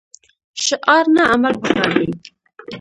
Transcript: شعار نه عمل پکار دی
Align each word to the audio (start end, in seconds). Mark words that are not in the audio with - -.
شعار 0.63 1.05
نه 1.15 1.23
عمل 1.33 1.53
پکار 1.61 1.89
دی 2.21 2.31